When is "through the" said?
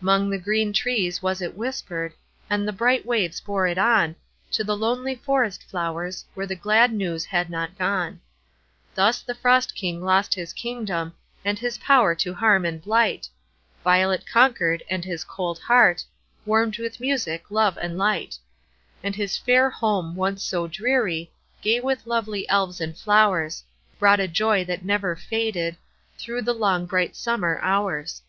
26.16-26.54